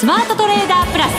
[0.00, 1.12] スマートトレーダープラス。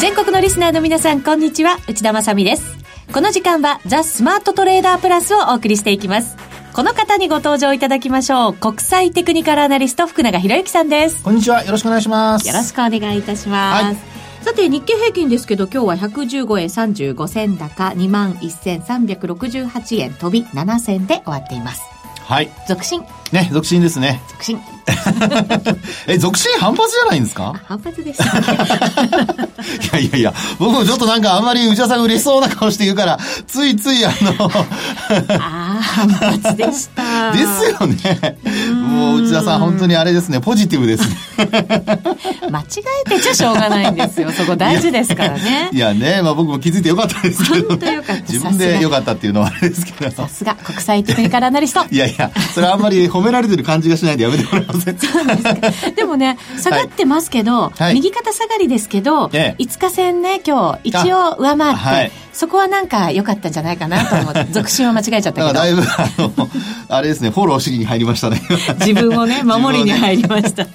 [0.00, 1.76] 全国のリスナーの皆さんこんにちは。
[1.88, 2.78] 内田まさです。
[3.12, 6.38] この時間はザ・スマートトレーダープラスをお送りしていきます。
[6.72, 8.54] この方にご登場いただきましょう。
[8.54, 11.22] 国際テクニカルアナリスト福永博之さんです。
[11.22, 11.62] こんにちは。
[11.62, 12.48] よろしくお願いします。
[12.48, 13.96] よろしくお願いいたします、はい。
[14.40, 21.82] さて、日経平均ですけど、今日は115円35銭高、21,368円飛び7銭で終わっています。
[22.30, 22.48] はい。
[22.68, 23.02] 続進。
[23.32, 24.22] ね、続進ですね。
[24.30, 24.60] 続進。
[26.06, 27.54] え、続進反発じゃないんですか？
[27.66, 28.46] 反発でした、ね、
[29.92, 34.50] いやいやいや、僕もちょっとなんかあんまり内田さんが嬉しそうな顔して言うから、ついついあの
[35.38, 37.32] ああ、反発でした。
[37.32, 37.44] です
[37.80, 38.38] よね。
[38.74, 41.16] もう内田さん本当にあれですね、ポジティブですね。
[42.50, 42.64] 間違
[43.06, 44.30] えてちゃしょうがないんですよ。
[44.32, 45.70] そこ大事ですからね。
[45.72, 48.22] いや ね、まあ僕も気づいてよかったですけど、本当よかった。
[48.22, 50.10] 自分でよかったっていうのはあれですけど。
[50.10, 51.84] さすが、国際テクニカルアナリスト。
[51.90, 54.98] いやいや、それあんまり褒められてる感じがしないんでやめてもらえません。
[54.98, 55.90] そうですか。
[55.96, 65.52] でもね、下がってますけど、はい、右肩下がりですけど、ええ、5日戦ね、今日、一応上回って、はい、そこはなんか良かったんじゃないかなと思って、続進は間違えちゃったけど。
[65.52, 66.48] だいぶ、あの、
[66.88, 68.40] あれですね、フォロー主義に入りましたね。
[68.80, 70.66] 自分をね、守りに入りました。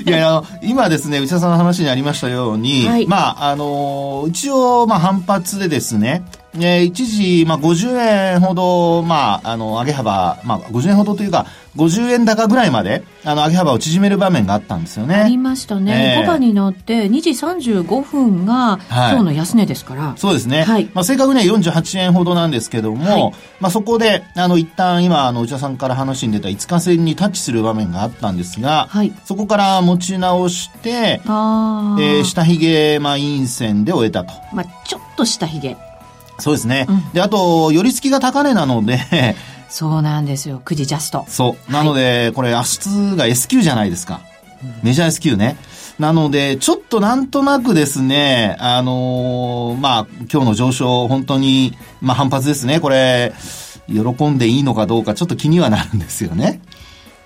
[0.06, 6.22] いや、あの、今ですね、内田さんの話にありましたように、はい、まあ、あの、一応、まあ、反発でですね、
[6.54, 15.14] えー、一時、まあ、50円ほど、まあ、あの、上げ幅、まあ、50円ほどというか、50円高ぐらいまで、あの、上げ幅を縮める場面があったんですよね。
[15.14, 16.16] ありましたね。
[16.16, 20.14] えー、5番になって、2時35分が、今日の安値ですから。
[20.16, 20.64] そうですね。
[20.64, 20.90] はい。
[20.92, 29.12] まあ、正確には48円ほどなんですけども、はい、まあ、そこで、あの、一旦今、あの、内田さんから話に出た5日線にタッチする場面があったんですが、はい。
[29.24, 34.32] そこから持ち直して、あえー、下髭、まあ、陰線で終えたと。
[34.52, 35.76] まあ、ちょっと下髭。
[36.40, 36.86] そうですね。
[36.88, 39.36] うん、で、あと、寄り付きが高値なので
[39.68, 40.60] そうなんですよ。
[40.64, 41.24] 9時ジャスト。
[41.28, 41.72] そう。
[41.72, 44.20] なので、はい、これ、明日が S q じゃないですか。
[44.82, 45.56] メジャー S q ね。
[45.98, 52.80] なので、ちょっとなんとなくですね、あのー、まあ、今日の上昇、本当に、まあ、反発ですね。
[52.80, 53.32] これ、
[53.86, 56.60] 喜んでいいのかどうか、ちょっと気にはなるんですよね。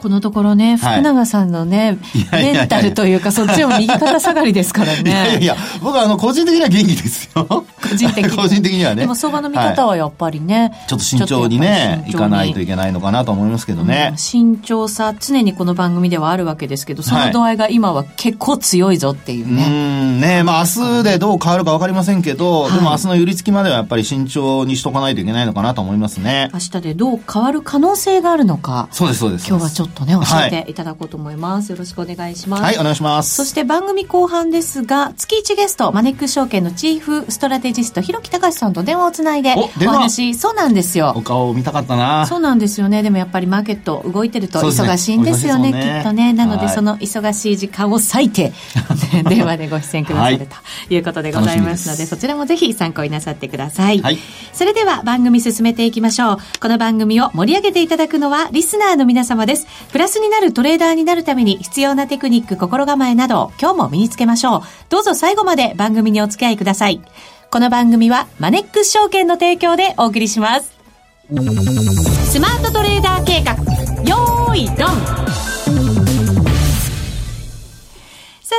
[0.05, 1.99] このところね、福永さんのね、
[2.31, 5.01] はい、メンタルというか、そっちも右肩下がりですからね。
[5.09, 7.47] いやいや、僕はあの、個人的には元気ですよ。
[7.47, 7.65] 個
[7.97, 8.29] 人的に。
[8.37, 9.01] 個人的にはね。
[9.01, 14.19] でも相場の見方はやっぱりね、はい、ちょっと慎重にね、いかないといけないのかなと思いますけどね、うん。
[14.19, 19.63] 慎重さ、常にこの番組ではあるわけですけど、その度合いが今は結構強いぞっていうね。
[19.63, 26.51] はい、うんね、まあ明日でどう変わるかわかりませんけど、でも明日の寄り付きまではやっぱり慎重にしとかないといけないのかなと思いますね。
[26.53, 28.89] 明日でどう変わる可能性があるのか。
[28.91, 29.49] そうです、そうです。
[29.49, 31.71] 今日はちょっとね、教えていただこうと思います。
[31.71, 32.63] よろしくお願いします。
[32.63, 33.35] はい、お願いします。
[33.37, 41.13] そして番組後半ですが、月1ゲスト、マネックス証券のチーフストラテジスト、広木隆さんと電話をつないで、お話、そうなんですよ。
[41.15, 42.27] お顔見たかったな。
[42.27, 43.03] そうなんですよね。
[43.03, 46.33] でもやっぱりマーケット動いてると忙しいんですよね、ねきっとね。
[46.33, 48.53] なので、その忙しい時間を割いて、
[49.29, 50.39] 電話でご出演くださる
[50.89, 54.01] ということでございますので、そちらもぜひ参考になさってください。
[54.01, 54.19] はい。
[54.53, 56.39] それでは番組進めていきましょう。
[56.61, 59.67] この番組を盛り上げていただくのは、リスナーの皆様です。
[59.93, 64.63] プラスになるトレーダーになるために必要なテクニック、心構えなど、今日も身につけましょう。
[64.89, 67.01] どうぞ最後まで番組にお付き合いください。
[67.51, 70.73] この番組は、マネックス証券の提供でお送りします。
[71.29, 73.55] スマートトレーダー計画、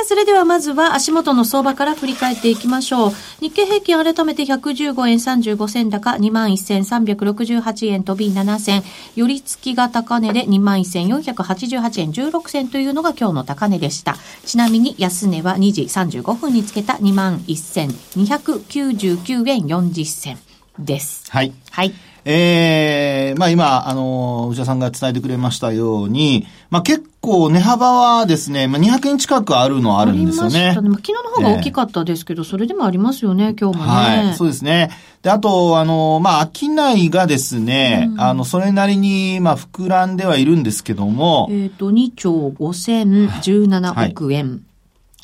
[0.06, 3.12] それではまずは足元の相場から振り返っていきましょう。
[3.40, 8.84] 日経平均改めて115円35銭高、21,368円飛び7銭。
[9.16, 14.16] 寄り付きが高値で21,488円16銭というのが今日の高値でした。
[14.44, 20.38] ちなみに安値は2時35分につけた21,299円40銭
[20.78, 21.24] です。
[21.30, 21.52] はい。
[21.72, 21.92] はい。
[22.28, 30.74] ええー、まあ今、あの、内田さんが伝えてくれましたように、まあ結構値幅はですね、まあ200円近くあるのはあるんですよね。
[30.74, 33.90] ねまあ、昨日の方が大きかったですけど、えー、それでもありますよね、今日もね。
[33.90, 34.90] はい、そうですね。
[35.22, 41.48] で、あと、あの、まあ、商いがですね、うん、あの、それなりに、まあ、膨らんではいるんですけども。
[41.50, 44.50] えっ、ー、と、2兆5017億円。
[44.50, 44.60] はい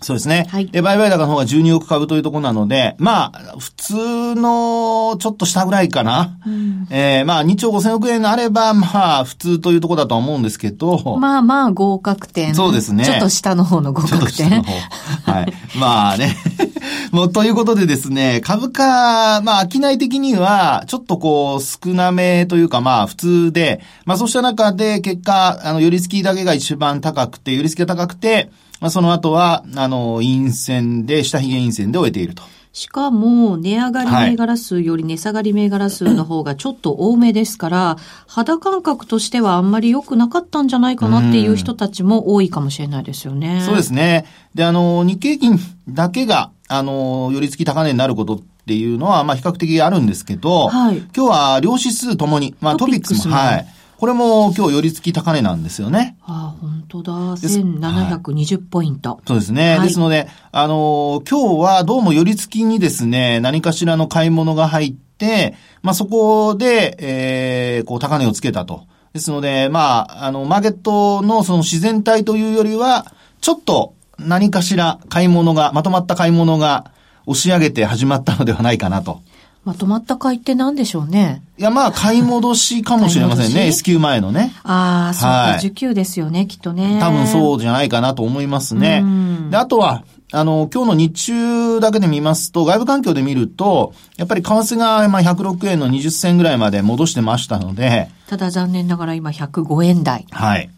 [0.03, 0.47] そうですね。
[0.51, 0.67] はい。
[0.67, 3.95] で、売買高の方が12億株というところなので、まあ、普通
[4.35, 6.39] のちょっと下ぐらいかな。
[6.47, 11.17] うん、えー、まあ、2兆5000億円あれば、まあ、普通というところだと思うんですけど。
[11.17, 12.55] まあまあ、合格点。
[12.55, 13.05] そうですね。
[13.05, 14.63] ちょっと下の方の合格点。
[14.63, 15.53] はい。
[15.79, 16.37] まあね。
[17.13, 28.51] もう、ということでですね、株価、まあ、商い的には、ちょっとこう、少なめというか、まあ、普通で、まあ、そうした中で、結果、あの、寄り付きだけが一番高くて、寄り付きが高くて、
[28.83, 32.43] まあ、その後は、あの、陰線で、下髭陰線で終えていると。
[32.73, 37.97] しかも、値上がり銘柄数より値下がり銘柄数の方がちょっと多めですから、
[38.27, 43.61] 肌感覚としてはあんまり良くなかったんじゃないかなっていう人たちも多いかもしれないですよね。
[43.63, 44.25] うそうですね。
[44.57, 53.67] で、あの、日経金だけが、あの、寄り付き高値になることっていうのは、まあ、比較的あるんですけど、はい、今日は両指数ともに、まあ、トピックスも、はい。
[54.03, 56.17] これも今日寄り付き高値なんですよね。
[56.23, 57.13] ああ、本当だ。
[57.13, 59.11] 1720ポイント。
[59.11, 59.77] はい、そうですね。
[59.77, 68.89] はい、ですので、あのー、今日はどうも寄り付きにですね、何かしらの買い物が入って、まあ、そこで、えー、こう、高値をつけたと。
[69.13, 73.07] ですので、まあ、あの、マーケットのその自然体というよりは、
[73.41, 76.91] ちょっと何かしら買い物が、まとまった買い物が
[77.27, 79.23] 押し上げて始まったのではないかなと。
[79.65, 81.43] まとまった買いって何でしょうね。
[81.57, 83.69] いや、まあ、買い戻しかもしれませんね。
[83.69, 84.53] S q 前のね。
[84.65, 86.99] ああ、そうか、はい、受給ですよね、きっとね。
[87.01, 89.05] 多分そうじゃないかなと思いますね。
[89.51, 98.09] で、あとは、あの、今日の日中だけで見ますと、外部環境で見ると、やっぱり為替が、まあ、106円の20銭ぐらいまで戻してましたので。
[98.29, 100.27] ただ残念ながら今105円台。
[100.31, 100.71] はい。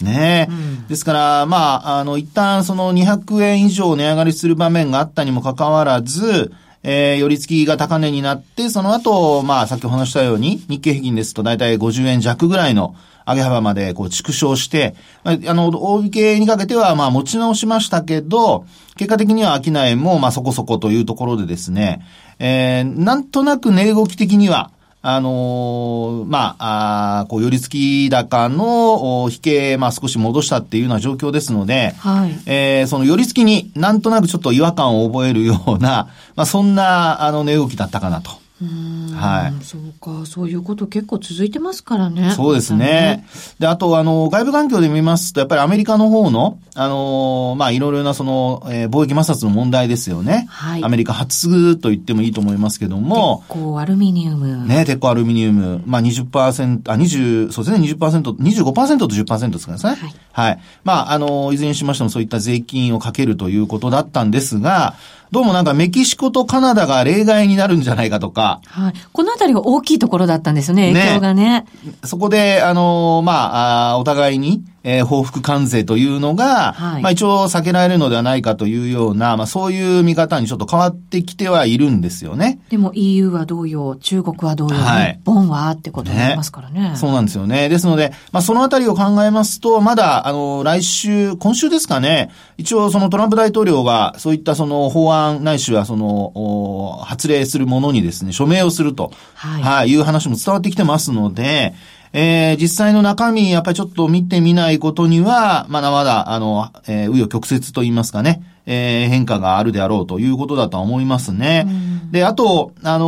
[0.00, 12.94] ねえ、うん、ですから、まあ、あの、一旦その200円以上値上がりする場面があったにもかかわらず、えー、寄り付きが高値になって、その後、まあ、さっきお話したように、日経平均ですと大体50円弱ぐらいの
[13.26, 14.94] 上げ幅までこう縮小して、
[15.24, 18.64] あの、大引けにかけてはまあ持ち直しましたけど、
[18.96, 22.04] 結果的には商いもまあそこそこというところでですね、
[22.38, 24.70] えー、なんとなく値動き的には、
[25.02, 32.38] あのー、まあ、あこう、寄り付き高の引け、まあ、少し戻したっていうような状況ですので、はい。
[32.44, 38.39] えー、その寄り付きになんとなくちょっと違和感を覚えるような、まあ、そんな、あの、値動きだったかなと。
[38.64, 39.64] はい。
[39.64, 42.32] そうか、そういうこと結構続いてますからね。
[42.32, 43.26] そうですね。
[43.58, 50.46] で、あと、あの、外部環境で見ますと、やっぱりアメリカの方の、あの、まあ、いろいろなその、えー、貿易摩擦の問題ですよね。
[50.50, 50.84] はい。
[50.84, 53.44] アメリカ初と言ってもいいと思いますけども。
[53.48, 54.66] 鉄鋼アルミニウム。
[54.66, 55.82] ね、鉄鋼アルミニウム。
[55.86, 60.00] まあ、20%、あ、20、そうですね、20%、25%と10%ですからね。
[60.00, 60.14] はい。
[60.32, 60.60] はい。
[60.84, 64.94] まあ、あの、いずれにしましてもそういった税金をかけるということだったんですが、
[65.32, 68.60] どうもなんかメキシコとカナダが例外になるんじゃないかとか。
[68.66, 68.92] はい。
[69.12, 71.66] このあたりが大きいところだったんですね、影響がね。
[71.84, 82.60] ねそこで、あの、まあ、あお互いに、えー、報復関税というのが、はい、まあ一応避けられるのではないかというような、まあそういう見方にちょっと変わってきてはいるんですよね。
[82.70, 87.68] でも EU は同様、中国は同様、はい、日本はってことになりますからね、ね、そうなんですよね。
[87.68, 101.74] ですので、まあそのあたりを考えますと、まだ、あの、来週、今週ですかね、一応そのトランプ大統領がそういったその法案ないしはその、発令するものにですね、署名をすると、はい、はい、いう話も伝わってきてますので、
[102.12, 111.66] えー、実際の中身、やっぱりちょっと見てみないことには、まだまだ、あの、えー、紆余曲折と言いますかね、えー、変化があるであろうということだと思いますね。
[112.10, 113.06] で、あと、あの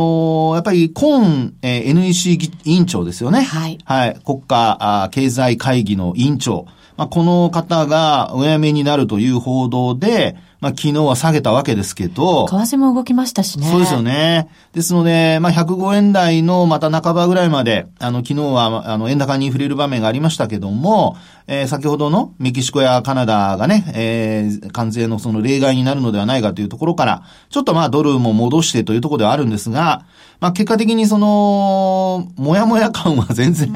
[0.51, 3.41] ー、やっぱり、コーン、えー、NEC 委員長ですよね。
[3.41, 3.77] はい。
[3.83, 4.19] はい。
[4.25, 6.65] 国家あ経済会議の委員長。
[6.97, 12.47] まあ、この方がお辞めになるという報道で、まあ、昨日は下げたわけですけど。
[12.47, 13.67] 為替も動きましたしね。
[13.67, 14.47] そうですよね。
[14.71, 21.17] ですので、まあ、105円台のまた半ばぐらいまで、あの、昨日は、あの、円高に触れる場面がありましたけども、
[21.47, 30.05] えー、先ほどのメキシコやカナダがね、えー、関税のその例外になるのではないかというところから、ちょっとまあ、ドルも戻してというところではあるんですが、
[30.39, 33.73] まあ、結果的にその、もやもや感は全然、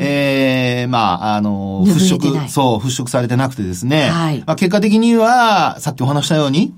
[0.00, 4.08] ええー、まあ、あの、払拭、そう、払拭されてなくてですね。
[4.10, 4.38] はい。
[4.46, 6.74] まあ、結果的には、さっきお話したように、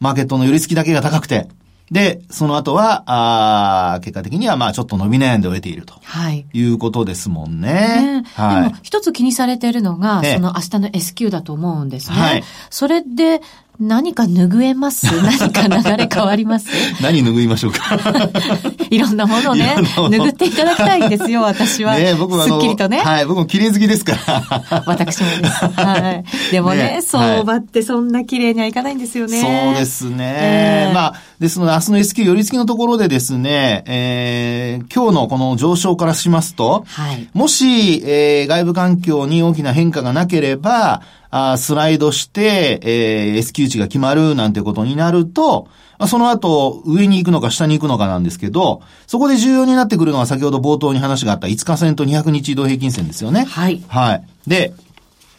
[0.00, 1.48] マーケットの寄り付きだけが高くて、
[1.90, 5.94] で、その後は、あ結果的には、まあ、ちょっと伸び悩んで終えていると。
[6.02, 6.44] はい。
[6.52, 8.22] いうことですもんね。
[8.22, 8.62] ねはい。
[8.64, 12.16] でも、一つ気にされているのが、その明日の S q だと思うんですね。
[12.16, 12.44] はい。
[12.70, 13.40] それで、
[13.78, 15.06] 何か拭えます？
[15.22, 16.68] 何か流れ変わります？
[17.02, 17.98] 何拭いましょうか？
[18.90, 21.96] いろんなものをね、拭っていただきたいんですよ、 私は。
[21.96, 22.98] ね僕はすっきりとね。
[22.98, 24.82] はい、僕も綺麗好きですから。
[24.86, 25.64] 私もです。
[25.64, 26.24] はい。
[26.52, 29.40] でもね、ね相場ってそんな綺麗にはいかないんですよね。
[29.40, 30.16] そうですね。
[30.18, 45.68] えー、まあ、ですので、明日の S q 寄り付きのところでですね、えー、今日のこの上昇からしますと、はい、もし、えー、外部環境に大きな変化がなければ、あスライドして、えー、S q 値が決まるなんてことになると、
[46.06, 53.44] その後、上に行くのか下に行くのかなんですけど、そこで重要になってくるのは先ほど冒頭に話があった5日線と200日移動平均線ですよね。
[53.44, 53.82] はい。
[53.88, 54.24] はい。
[54.46, 54.74] で、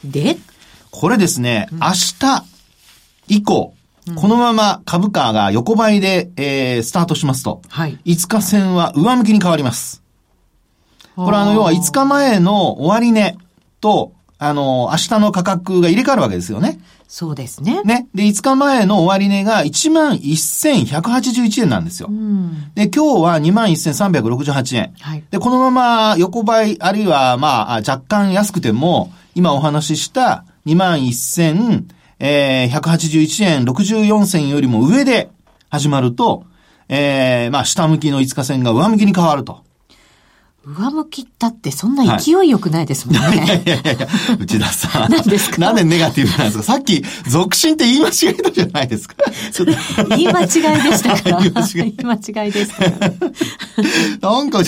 [0.04, 0.38] で、
[0.90, 1.88] これですね、うん、明
[2.20, 2.46] 日
[3.28, 3.76] 以降、
[4.16, 10.02] このまま株価が横ばいで、えー、スタートしますと、はい、5日線は上向きに変わります。
[11.16, 13.38] これあの、要は5日前の終値
[13.82, 16.80] と、あの、明日の価格が入れ替わるわけですよね。
[17.08, 17.82] そうですね。
[17.84, 18.08] ね。
[18.14, 22.10] で、5日前の終値が11,181円なんですよ。
[22.10, 24.94] うん、で、今日は21,368円。
[25.00, 25.24] はい。
[25.32, 35.30] で、このまま横ばい、あるいは、まあ、若干安くても、今お話しした21,181円64銭よりも上で
[35.70, 36.46] 始まると、
[36.90, 39.64] えー、まあ、下向きの5日線が上向きに変わると。
[40.68, 43.22] 上向きったってそんな勢いよくないですもんね。
[43.22, 44.08] はい、いやいやいや
[44.38, 45.12] 内田さん。
[45.12, 45.62] 何ですか？
[45.62, 46.64] なんでネガティブなんですか？
[46.64, 49.16] さっき、俗心って言い間違えたじゃないですか。
[50.10, 50.52] 言い間違いで
[50.98, 51.30] したか？
[51.32, 51.40] ら。
[51.40, 52.84] 言い間違いですか？
[52.84, 54.30] ら。
[54.32, 54.60] なんか、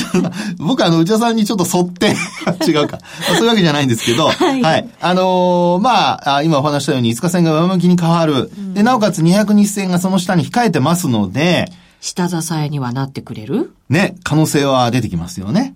[0.57, 2.15] 僕あの、内田さんにちょっと沿って、
[2.65, 2.99] 違うか。
[3.27, 4.89] そういうわけじゃないんですけど、はい、はい。
[5.01, 8.51] あのー、まあ、今お話したように5日線が上向きに変わる。
[8.57, 11.69] うん、で、なおかつ200日線がその下に控えてますので、
[12.01, 13.73] 下支えにはなってくれる？
[13.89, 15.75] ね、可能性は出てきますよね。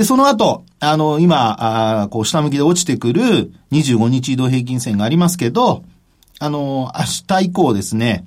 [0.00, 5.84] で、その後、あの、今、あこう、下向きで落ちてくる25日移動平均線がありますけど、
[6.38, 8.24] あの、明日以降ですね、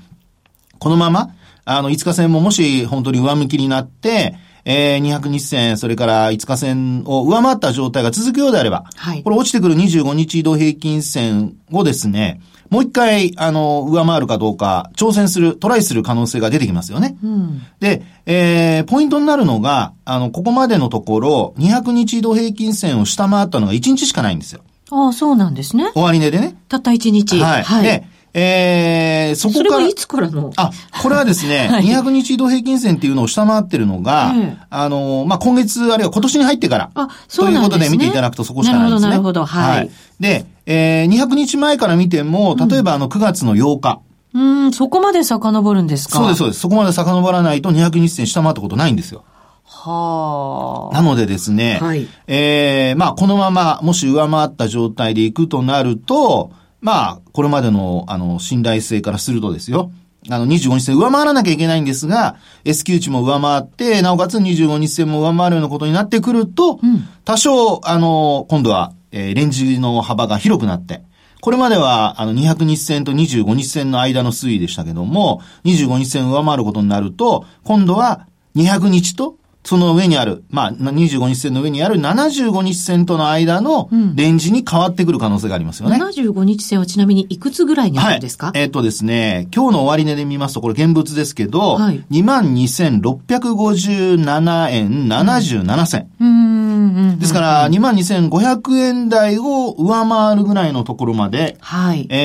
[0.77, 1.33] このまま、
[1.65, 12.39] あの、5日線ももし本当に上向きになって、えー、200日線、それから5日線を上回った状態が続くようであれば、はい、これ落ちてくる25日移動平均線をですね、
[12.73, 17.15] もう一回、あの、上回るかどうか、挑戦する、トライする可能性が出てきますよね。
[17.23, 24.61] うん、で、えー、ポイントになるのが、あの、ここまでのところ、200日移動平均線を下回ったのが1日しかないんですよ。
[24.89, 25.91] ああ、そうなんですね。
[25.93, 26.55] 終値でね。
[26.67, 27.39] たった1日。
[27.39, 27.63] はい。
[27.63, 29.69] はい、で、えー、そこから。
[29.69, 30.51] それはいつからの？
[30.55, 30.71] あ、
[31.03, 34.33] これはですね、 はい、200日移動平均線っていうのを下回ってるのが、
[34.71, 36.89] あの、まあ、今月、あるいは今年に入ってから。
[36.95, 37.77] あ、そうなんですね。
[37.77, 39.09] ということで見ていただくとそこしかないですね。
[39.11, 39.61] なるほど、なるほど。
[39.61, 39.77] はい。
[39.77, 39.89] はい、
[40.19, 44.01] で、えー、200日前から見ても、例えばあの9月の8日。
[44.33, 46.17] うん、そこまで遡るんですか？
[46.17, 46.59] そうです、そうです。
[46.61, 49.23] そこまで遡らないと200日線下回ったことないんですよ。
[49.65, 50.95] はあ。
[50.95, 56.51] なのでですね、はい、えー、まあ、このまま、もし上回った状態でいくとなると、
[56.81, 59.91] まあ、これまでの、あの、信頼性からするとですよ。
[60.29, 71.03] あの、25日線上回らなきゃいけないんですが、S q 値も上回って、なおかつ25日線も上回るようなことになってくると、うん、多少、あの、今度は、えー、レンジの幅が広くなって、
[71.39, 85.95] これまでは、あの、200日線と25日線の間の推移でしたけども、25日線上回ることになると、今度は200日とその上にある、まあ、25日線の上にある75日線との間のレンジに変わってくる可能性がありますよね。
[85.95, 96.09] うん、75日線はちなみにいくつぐらいにあるんですか、はい、えっ、ー、とですね、今日の終値で見ますと、これ現物ですけど、はい、22,657円77銭。
[96.19, 102.05] うん、ですから、22,500円台を上回るぐらいのところまで、はい。
[102.09, 102.17] えー、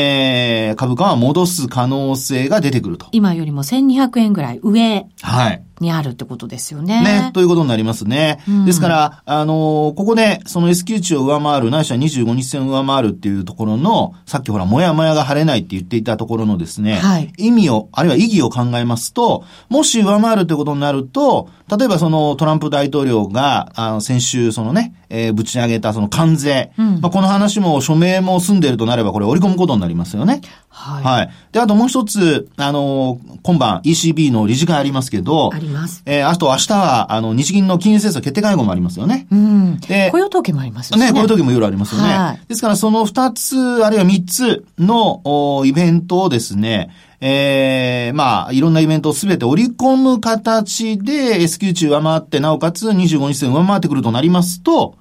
[0.74, 3.06] 株価は戻す可能性が出てくると。
[3.12, 5.06] 今よりも1200円ぐらい上。
[5.22, 5.62] はい。
[5.80, 7.02] にあるってことですよね。
[7.02, 8.40] ね、ということになりますね。
[8.48, 30.40] うん、ですから、あのー、ここで、その S q 値を上回る、ないしは25日線を上回るっていうところの、さっきほら、もやもやが晴れないって言っていたところのですね、はい、意味を、あるいは意義を考えますと、もし上回るってことになると、例えばそのトランプ大統領が、あの、先週そのね、えー、ぶち上げたその関税、うん、まあ、この話も署名も済んでいるとなればこれ織り込むことになりますよね。
[30.68, 31.04] はい。
[31.04, 31.30] はい。
[31.52, 36.02] で、あともう一つ、あの、今晩 ECB の理事会ありますけど、あります。
[36.06, 39.26] えー、あと明日は、あの、日銀の金融政策決定会合もありますよね。
[39.30, 39.80] うん。
[39.80, 41.06] で、雇用統計もありますよね。
[41.06, 42.08] ね、雇用統計もいろいろありますよね。
[42.08, 42.40] はい。
[42.48, 54.94] ですからその二つ、あるいは三つのおイベントをですね、ええー、まあ、いろんなイベントをすべて織り込む形で S q 値上回って、なおかつ25日線上回ってくるとなりますと、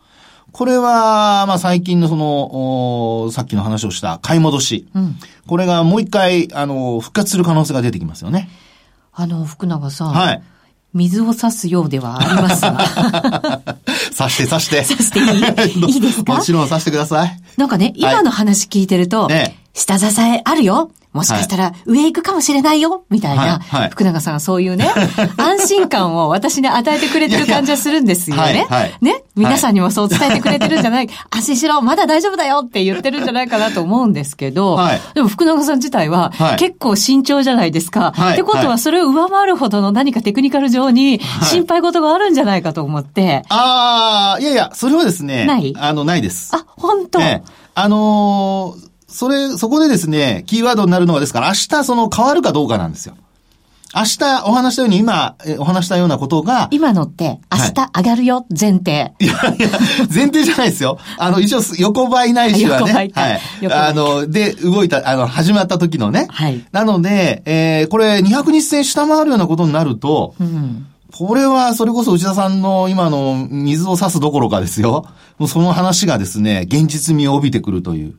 [0.51, 4.87] これは、まあ最近のその、さっきの話をした買い戻し。
[4.95, 8.49] うん、これがもう一回、あの、復活する可能性が出てきますよね。
[9.13, 10.07] あの、福永さん。
[10.13, 10.41] はい。
[10.93, 13.61] 水を差すようではありますが。
[14.11, 14.83] 差して差して。
[14.83, 15.23] 差してい
[15.79, 15.85] い？
[15.93, 16.35] いいですか？
[16.37, 17.39] もちろん差してください。
[17.57, 20.89] なんかね、今の話聞いてると、ね、下支えあるよ。
[21.17, 24.87] もしかしたら上行くかもしれないよ、みたいな、はい、福永さんがそういうね、
[25.37, 28.67] 安心感を私に与えてくれてる感じはするんですよね。
[29.01, 34.79] ね皆さんにもそう伝えてくれてるんじゃない、 安心しろ、まだ大丈夫だよって言ってるんじゃないかなと思うんですけど、
[35.15, 38.13] でも福永さん自体は結構慎重じゃないですか。
[38.33, 43.43] ってことはそれを上回るほどの何かテクニカル上に心配事があるんじゃないかと思って。
[43.49, 45.45] ああ、いやいや、それはですね。
[45.45, 45.73] ない？
[45.79, 46.55] あの、ないです。
[46.55, 47.43] あ、本当、ええ、
[47.75, 53.15] あのーそれ、そこでですね、キーワードになるのはですから、明日その変わるかどうかなんですよ。
[53.95, 56.67] 明日お話したように今お話したようなことが。
[56.71, 59.13] 今のって明日上がるよ、前提。
[59.19, 59.69] いやいや、
[60.13, 60.99] 前提じゃないですよ。
[61.17, 62.91] あの、一応横ばいないしはね。
[62.91, 63.13] はい。
[63.71, 66.27] あの、で、動いた、あの、始まった時のね。
[66.29, 66.65] はい。
[66.73, 70.87] なので、えー、これ200日線下回るようなことになると、うん
[71.17, 75.05] これは、それこそ内田さんの今の水を差すどころかですよ。
[75.39, 78.15] もうその話がですね、現実味を帯びてくるという。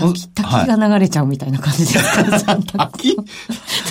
[0.00, 3.16] 滝、滝が流れちゃうみたいな感じですか、滝？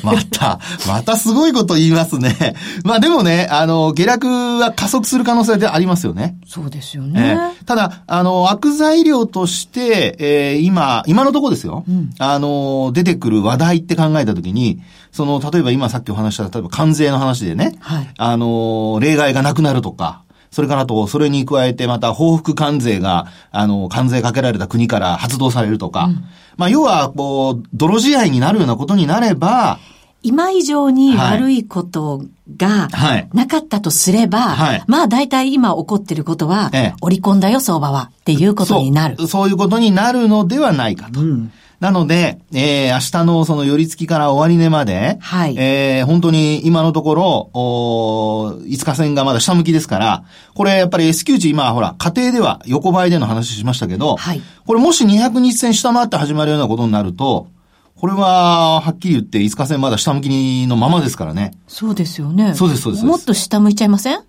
[0.04, 2.56] また、またすごいこと言いますね。
[2.84, 4.28] まあでもね、あの、下落
[4.60, 6.38] は加速する可能性でありますよね。
[6.48, 7.54] そうですよね。
[7.60, 11.84] えー、ただ、あの、悪材料として、えー、今、今のところですよ。
[11.88, 26.24] うん、あの、出てくる話題って考えたときに、その、例えば今さっきお話した、例えば関税の話でね、はい、あの、例外がなくなるとか、それからと、それに加えてまた報復関税が、あの、関税かけられた国から発動されるとか、うん、
[26.58, 29.79] まあ、要は、こう、泥仕合になるようなことになれば、
[30.22, 32.24] 今以上に悪いこと
[32.58, 32.89] が
[33.34, 34.77] なかったとすれば、はい。
[34.79, 38.12] はい、まあ大体今起こってることは、ええ、織り込んだよ相場は。
[38.20, 39.15] っていうことになる。
[39.18, 39.27] そ。
[39.27, 41.22] そういうことになるのではないかと。
[41.22, 45.55] うんなので、えー、明日のその寄り付きから終値まで、はい。
[45.57, 50.24] えー、本当に今のところ、お5日線がまだ下向きですから、
[50.55, 54.41] これやっぱり S q 値今ほら、家庭では横ばいでの話しましたけど、はい。
[54.65, 57.48] これもし200日線下回って始まるようなことになると、
[57.95, 61.51] これは、はっきり言って5日線まだ下向きのままですからね。
[61.67, 62.55] そうですよね。
[62.55, 63.05] そうです、そうです。
[63.05, 64.19] もっと下向いちゃいません？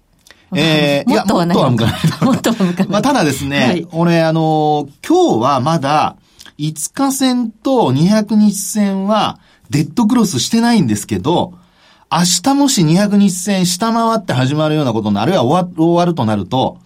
[0.54, 1.56] えー、もっとはない。
[1.56, 2.24] もっとは向かない。
[2.24, 2.88] もっとは向かない。
[2.88, 6.16] まあ、ただですね、はい、俺、あの、今日はまだ、
[6.60, 9.40] 5日線と200日線は
[9.70, 11.54] デッドクロスしてないんですけど、
[12.12, 16.78] 明日もし200日線下回って始まるようなことになるいは終わ終わるとなると、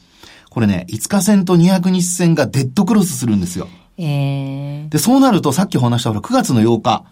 [0.50, 3.66] これね、5日線と200日線がデッドクロスするんですよ。
[3.98, 7.04] えー、で、そうなるとさっきお話したほら9月の8日、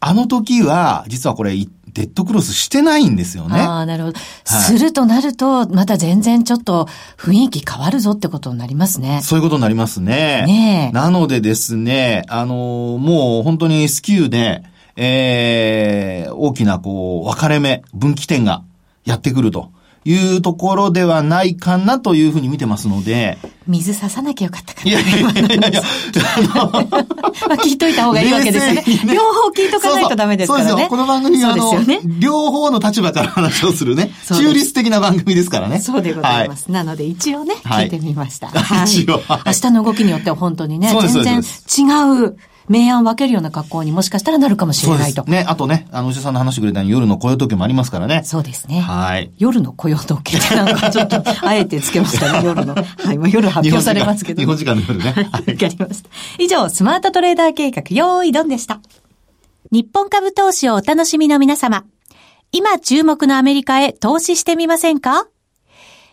[0.00, 1.54] あの時は、実はこれ、
[1.98, 3.58] デッドクロスしてないんですよね。
[3.58, 4.18] ああ、なるほど。
[4.18, 4.24] は
[4.60, 6.86] い、するとなると、また全然ちょっと
[7.16, 9.20] 雰囲気変わるぞってことになりますね。
[9.24, 10.44] そういうことになりますね。
[10.46, 14.62] ねなのでですね、あのー、もう本当にスキューで、
[14.94, 18.62] ええー、大きなこう、分かれ目、分岐点が
[19.04, 19.72] やってくると。
[20.08, 23.36] いうところではないかなというふうに見てますので。
[23.66, 24.90] 水ささなきゃよかったかな。
[24.90, 25.82] いやいやいやいや、
[26.38, 28.84] あの、まあ聞いといた方がいいわけですよね。
[29.12, 30.70] 両方聞いとかないとダメですからね。
[30.70, 30.88] そうですよ。
[30.88, 34.10] この番組は、あの、ね、両方の立場から話をするね。
[34.26, 35.80] 中立的な番組ですからね。
[35.80, 36.64] そうでございます。
[36.64, 38.48] はい、なので一応ね、聞いてみました。
[38.58, 39.20] はい、一応。
[39.44, 42.36] 明日の動きによっては本当にね、全然違う。
[42.68, 45.24] 明暗分けるような格好にもしかしたらなるかもしれないと。
[45.24, 45.44] ね。
[45.48, 48.22] あとね、あの、お医者さんの話してくれたように夜の雇用時計もありますからね。
[48.24, 48.80] そうですね。
[48.80, 49.30] はい。
[49.38, 52.74] 夜の雇用時計ってなんかちょっと、あえてつけましたね、 夜の。
[52.74, 53.18] はい。
[53.18, 54.40] もう夜発表されますけど。
[54.40, 55.12] 日本時間の夜ね。
[55.12, 55.24] はい。
[55.24, 56.08] わかりました。
[56.38, 58.80] 以上、スマートトレーダー計画、用意ドンでした。
[59.70, 61.84] 日本株投資をお楽しみの皆様。
[62.52, 65.26] 今注目のアメリカへ投資してみませんか？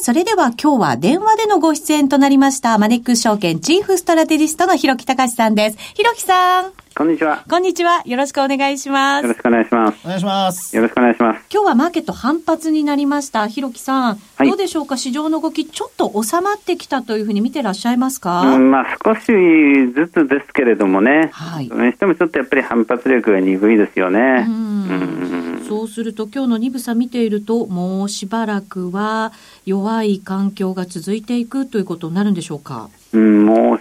[0.00, 5.78] それでは今日は電話でのご出演となりました、マネックス証券チーフストラテジストの広木隆さんです。
[5.94, 6.72] 広木さん。
[6.94, 7.42] こんにちは。
[7.50, 8.02] こんにちは。
[8.04, 9.22] よろしくお願いします。
[9.24, 9.98] よろしくお願いします。
[10.04, 10.76] お願いします。
[10.76, 11.44] よろしくお願いします。
[11.52, 13.48] 今日はマーケット反発になりました。
[13.48, 14.96] ひろきさん、はい、どうでしょうか？
[14.96, 21.30] 市場の動き、ちょっと収まってきたというふうに見てらっしゃいますか、うん、まあ少しずつですけれどもね。
[21.32, 21.68] はい。
[21.68, 24.46] それにしてもちょっとやっぱり反発力が鈍いですよね。
[24.46, 24.54] うん。
[24.54, 24.58] う
[25.08, 25.42] ん
[25.72, 29.32] そうすると今日の鈍さ見ていると、もうしばらくは
[29.64, 32.90] 弱い環境が続いていくということになるんでしょうか？
[33.12, 33.80] うん、もう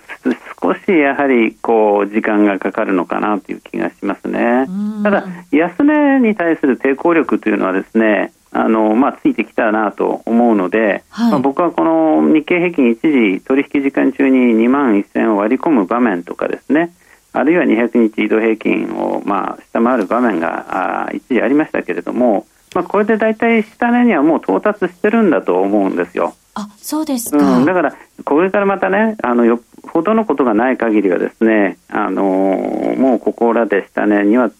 [0.61, 4.67] 少しやはりこう時間がかかるのかなという気がしますね。
[5.03, 16.93] ただ、安値に対する抵抗力というのはですね、あのまあ、ついてきたなと思うので、はい、まあ、僕はこの日経平均一時取引時間中に2万1000を割り込む場面とかですね、
[17.31, 26.35] あるいは200日移動平均をまあ下回る場面があ一時ありましたけれども、まあ、これで大体下値にはもう到達してるんだと思うんですよ。
[26.53, 34.51] あそうですか、うん、だから、これからまたね、あのよほどのことがない限りはですね、あのー、もうここらで下値には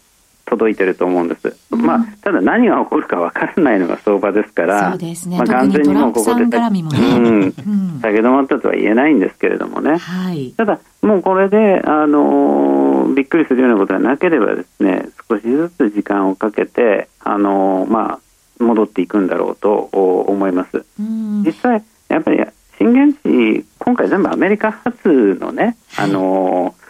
[0.52, 1.56] 届いてると思うんです。
[1.72, 7.54] うん、まあ、ただ何が起こるかわからないのが相場ですから、ね、まあ、完全にもうここで、ね、うん、
[8.02, 9.98] 下げ止まったとは言えないんですけれどもね。
[9.98, 18.20] はい、ただ、もうこれで、あのー、びっくりするようなことがなければですね、少しずつ時間をかけて、あのー、ま
[18.60, 20.84] あ、戻っていくんだろうと思います。
[21.00, 22.44] 実際、やっぱり
[22.78, 26.82] 震源地、今回全部アメリカ発のね、あのー、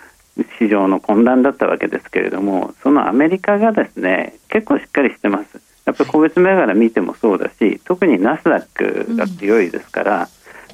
[0.60, 5.62] 市場の混乱だったわけですけれども、そのアメリカがですね、結構しっかりしてます。
[5.86, 10.28] やっぱり個別銘柄見てもそうだし、特にナスダックが強いですから、うん、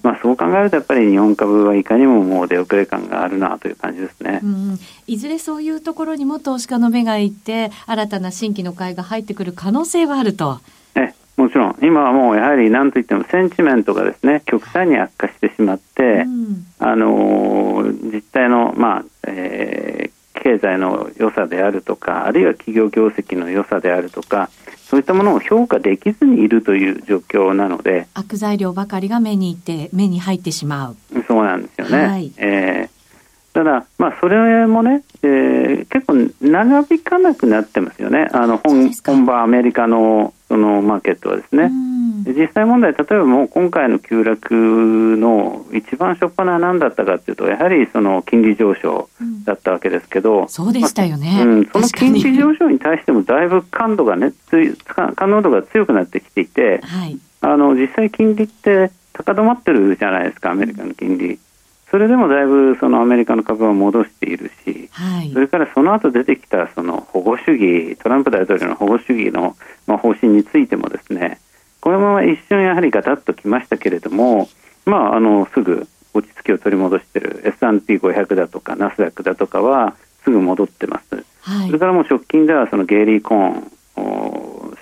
[0.04, 10.60] まあ、そう考えるとやっぱり日本株はいかにももう出遅れ感があるなという感じですね、うん、いずれそういうところにも投資家の目がいって新たな新規の買いが入ってくる可能性はあると。
[11.88, 24.50] 今はもうやはり何といってもセンチメントがですね極端に悪化してしまって、うん、あの実態の、まあえー、経済の良さであるとかあるいは企業業績の良さであるとか
[24.84, 30.98] そういったものを評価できずにいるという状況なので悪材料ばかりが目にいて目に入ってしまう。
[31.26, 32.97] そうなんですよね、はい、えー、
[33.58, 38.28] ただ、まあ、それもね、えー、結構長引かなくなってますよね。
[38.32, 41.72] あの本本場アメリカのそのマーケットはですね、
[42.28, 49.10] 実際問題、例えばもう今回の急落の一番初っ端は何だったかというと、やはりその金利上昇
[49.44, 54.34] だったわけですけど、うん、そうでしたよね、まあ、うん、その金利上昇に対してもだいぶ感度がね、
[55.16, 61.40] 感度が強くなってきていて、はい、あの実際、金利って高止まってるじゃないですか、アメリカの金利。
[61.90, 71.40] それでもだいぶそのアメリカの株は戻しているし、はい、それからその後出てきたその保護主義、トランプ大統領の保護主義のまあ方針についてもですね、
[71.80, 74.50] これも一瞬やはりガタッときましたけれども、
[74.86, 81.24] まあ、あのすぐ落ち着きを取り戻している S&P500 だとかナスダックだとかはすぐ戻ってます。
[81.42, 83.72] はい、それからもう直近ではそのゲイリー・コーン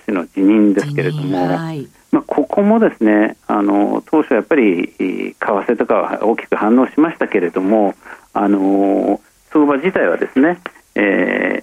[0.06, 7.94] 氏の辞任ですけれども、はい、まあ、ここもですねあの当初やっぱり為替とかは大きく反応しましたけれども
[8.32, 9.20] あの
[9.52, 10.58] 相場自体はですね、
[10.94, 11.62] え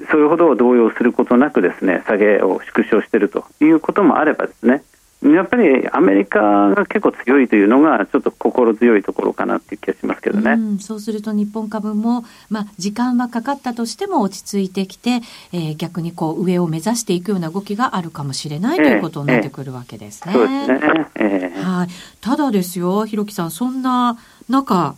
[0.00, 4.82] ー、それほど動揺することなくですね下げを縮小しているということもあればですね
[5.22, 10.52] やっぱりアメリカが結構強いというのがちょっと心強いところかなっていう気がしますけどね。
[10.52, 15.20] うそうすると日本株も、まあ、時間はかかったとしても落ち着いてきて、
[15.52, 20.32] えー、逆にこう上を目指していくような動きがあるかもしれない、ということになってくるわけですね。
[20.32, 20.80] そうですね。
[21.16, 21.88] えー、はい。
[22.22, 24.16] ただですよ、ひろきさん、そんな
[24.48, 24.94] 中、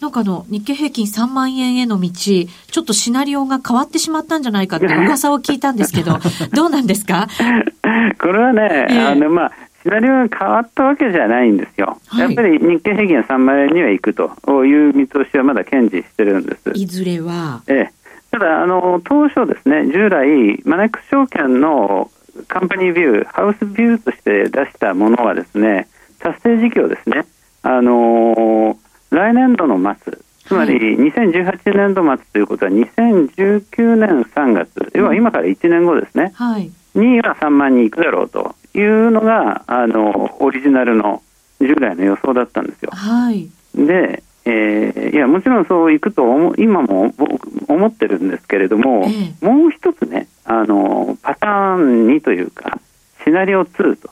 [0.00, 6.18] なんかの日経平均3万円への道、ちょっとシナリオが変わってしまったんじゃないかって 噂を聞いたんですけど、
[6.52, 7.26] どうなんですか？
[8.20, 11.98] これはね、えー、あの、まあ、シナリオが変わったわけじゃないんですよ。
[12.08, 16.72] はい、やっぱり日経平均は3万円には行くという見通しはまだ堅持してるんです。
[16.74, 17.62] いずれは？
[17.68, 17.92] ええ。
[18.30, 22.10] ただ、あの、当初ですね、従来、マネックス証券の
[22.46, 27.24] カンパニービュー、ハウスビューとして出したものはですね、達成事業ですね、
[27.62, 28.76] あの
[29.10, 41.22] 来年度の末、つまり2018年度末ということは2019年3月、要は今から1年後ですね、はい、には3万人いくだろうというのがあのオリジナルの
[41.60, 42.90] 従来の予想だったんですよ。
[42.92, 47.12] はい、で、えー、いやもちろんそういくと今も
[47.68, 52.80] 思ってるんですけれども、えー、もう一つねあのパターン2というか
[53.24, 54.10] シナリオ2と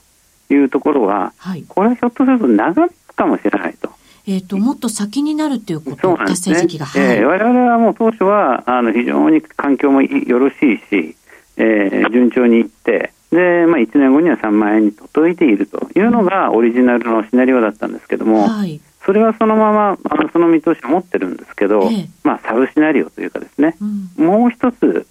[0.53, 3.86] いうところは、はい、これはひょっとすると長引くかもしれないと。
[4.27, 6.87] えっ、ー、と、もっと先になるっていうこと、達成時期が。
[6.87, 11.17] はい、えー、我々はもう当初は、あの、非常に環境もよろしいし、
[11.57, 25.07] えー、順調にいって、で、まあ、1年後には3万円に届いているというのがオリジナルのシナリオだったんですけども、はい、それはそのままあのその見通しを持ってるんですけど、ええ、まあ、サブシナリオというかですね、うん、もう一つ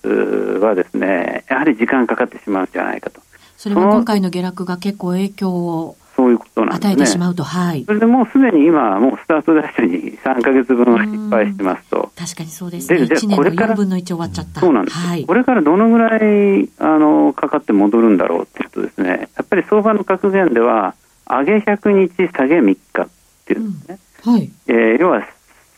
[0.61, 3.21] はですねやはり時間かかってしまうんじゃないかと。
[3.57, 6.93] それは今回の下落が結構影響をそういうことなんですね。
[6.93, 7.83] 与えてしまうと、はい。
[7.83, 12.11] それでもうすでに今、もうスタートダッシュに3か月分は失敗してますと。
[12.15, 13.05] 確かにそうですね。
[13.05, 14.61] で、じゃこれから、分の1終わっちゃった。
[14.61, 14.97] そうなんです。
[14.97, 20.95] はい、これからどのぐらい、あの、かかって戻るんだろうっていうとですね、やっぱり相場の格言では、
[21.27, 23.07] 上げ100日、下げ3日っ
[23.45, 23.99] ていうんですね。
[24.25, 24.51] うん、はい。
[24.67, 25.27] えー、要は、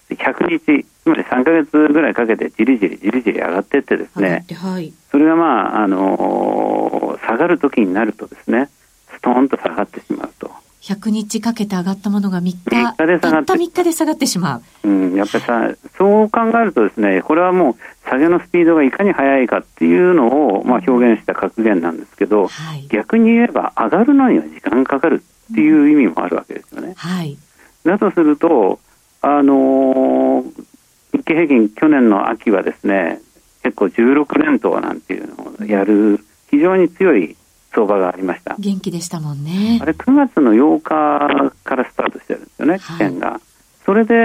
[0.09, 8.69] 100日、つまり3か月ぐらいかけてじりじりじりじり上がっていってですね、はい、それがまあ、あのー、下がるときになるとですね、
[9.17, 10.51] ストーンと下がってしまうと。
[10.81, 13.41] 100日かけて上がったものが3日、3日で下がって。
[13.41, 14.87] たった3日で下がってしまう。
[14.87, 17.75] うん、やっぱりさ、そう考えるとですね、これはもう
[18.09, 26.89] 下げのスピードがいかに速いかっていうのを、まあ、表現した格言なんですけど、はい、逆に言えば上がるのには時間かかるっていう意味もあるわけですよね。
[26.89, 27.37] うん、はい。
[27.83, 28.79] だとすると、
[29.21, 33.19] あのー、日経平均去年の秋はですね、
[33.63, 37.35] 結構16連投なんていうのをやる、非常に強い
[37.77, 38.55] 相場がありました。
[38.57, 39.77] 元気でしたもんね。
[39.79, 43.41] あれ9月の8日からスタートしてるんですよね期限が、はい、
[43.85, 44.17] それで、え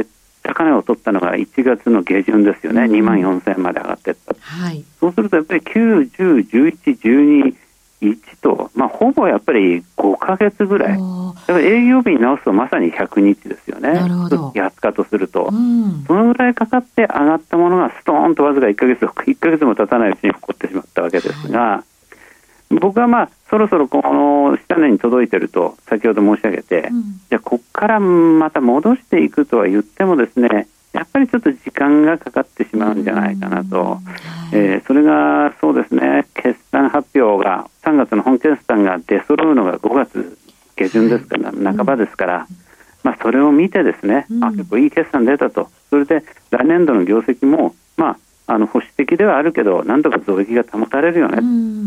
[0.00, 0.06] ー、
[0.42, 7.56] 高値を取ったのが1月の下旬ですよね、うん、2万4000円まで上がっていった、はい、そうするとやっぱり9、10、11、12、
[8.02, 14.52] 1と、まあ、ほぼやっぱり5か月ぐらい、やっぱり営業日に直すとまさに100日ですよね、なるほど。
[14.54, 21.93] 安価とすると、うん、そのぐらいかかって上がったものがストーンとわずか1か月、1か月も経たないうちに起こってしまったわけですが、はい
[22.80, 33.98] 僕はまあそろそろこの下値に届いてると先ほど申し上げて、うん、じゃあここからまた戻していくとは言ってもですねやっぱりちょっと時間がかかってしまうんじゃないかなと、
[34.52, 40.38] えー、それがそうですね決算発表が3月の本決算が出揃うのが5月
[40.76, 42.46] 下旬ですから、半ばですから、
[43.02, 45.68] まあ、それを見てですね、あ結構いい決算出たと。
[45.90, 47.72] それで来年度の業績もま
[48.46, 51.38] ああの保守的ではあるけど、なんとか増益が保たれるよね。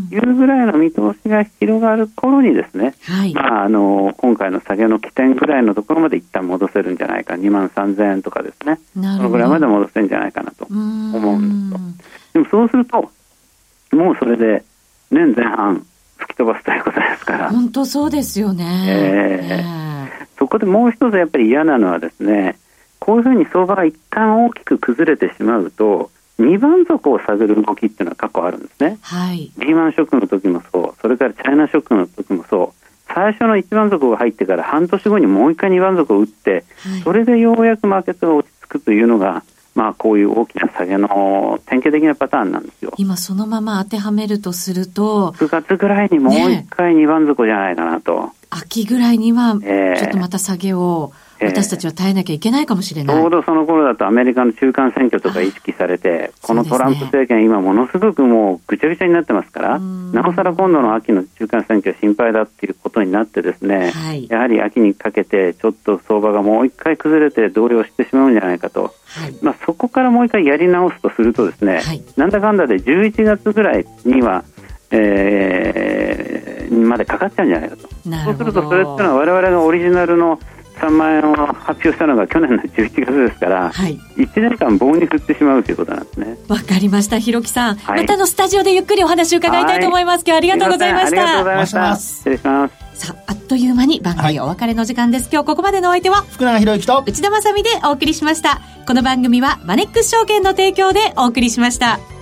[0.09, 11.83] というぐらいの見通しが広がる頃にですね、はい、まあ、あの今回の下げの起点ぐらいのところまで一旦戻せるんじゃないか、2万3000円とかですね、そのぐらいまで戻せるんじゃないかなと思うんです
[12.33, 12.33] と。
[12.33, 13.11] でもそうすると、
[13.91, 14.63] もうそれで
[15.11, 15.85] 年前半
[16.17, 17.49] 吹き飛ばすということですから。
[17.49, 18.85] 本当そうですよね。
[18.87, 22.57] えー、えー、そこでもう一つやっぱり嫌なのはですね、
[22.99, 28.97] こういうふうに相場が一旦大きく崩れてしまうと、2番底を探る動きっていうのは過去あるんですね。
[29.01, 29.51] はい。
[29.57, 42.93] リーマンショックの時もそう、それからチャイナショックの時もそう、最初の1番底が入ってから半年後にもう一回2番底を打って、はい、それでようやくマーケットが落ち着くというのが、まあ、こういう大きな下げの典型的なパターンなんですよ。
[42.97, 45.33] 今そのまま当てはめるとすると。
[45.37, 48.25] 9月ぐらいにもう一回2番底じゃないかなと。
[48.25, 51.11] ね、秋ぐらいには、ちょっとまた下げを。
[51.13, 53.15] えー私たちは耐えなきゃいけないかもしれない。
[53.15, 68.93] ちょうどその頃だとアメリカの中間選挙とか意識されて、このトランプ政権、今ものすごくもうぐちゃぐちゃになってますから、なおさら今度の秋の中間選挙心配だっていうことになってですね、はい、やはり秋にかけてちょっと相場がもう一回崩れて動揺してしまうんじゃないかと。
[69.05, 74.43] はい、まあそこからもう一回やり直すとするとですね、はい、なんだかんだで11月ぐらいには、
[74.91, 77.87] えー、までかかっちゃうんじゃないかと。
[78.25, 80.39] そうするとそれっていうのは我々がオリジナルの
[80.79, 86.37] 3万円を発表したのが去年の 11月ですから、はい、1年間棒に振ってしまうということなんですね。
[86.47, 90.23] わかりました、ひろきさん、はい、またのスタジオでゆっくりお話を伺いたいと思います。
[90.25, 91.07] 今日はありがとうございました。
[91.09, 91.95] ありがとうございました。
[91.95, 92.87] 失礼します。
[92.93, 95.29] さあ、あっという間に番組お別れの時間です。
[95.31, 98.61] 今日ここまでのお相手は、福永博之と内田まさでお送りしました。
[98.87, 102.16] この番組はマネックス証券の提供でお送りしました。